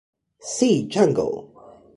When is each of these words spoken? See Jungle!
See 0.39 0.87
Jungle! 0.87 1.53